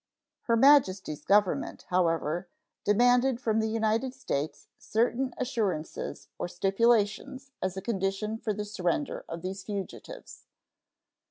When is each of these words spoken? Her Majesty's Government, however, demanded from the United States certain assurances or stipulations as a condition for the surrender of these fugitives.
Her 0.45 0.55
Majesty's 0.57 1.23
Government, 1.23 1.85
however, 1.89 2.47
demanded 2.83 3.39
from 3.39 3.59
the 3.59 3.69
United 3.69 4.15
States 4.15 4.67
certain 4.79 5.31
assurances 5.37 6.27
or 6.39 6.47
stipulations 6.47 7.51
as 7.61 7.77
a 7.77 7.83
condition 7.83 8.39
for 8.39 8.51
the 8.51 8.65
surrender 8.65 9.23
of 9.29 9.43
these 9.43 9.61
fugitives. 9.63 10.47